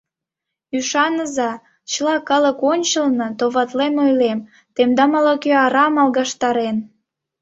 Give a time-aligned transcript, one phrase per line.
[0.77, 1.51] —Ӱшаныза,
[1.91, 4.39] чыла калык ончылно товатлен ойлем:
[4.75, 6.77] тендам ала-кӧ арам алгаштарен.